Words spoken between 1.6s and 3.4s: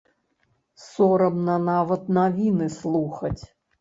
нават навіны слухаць.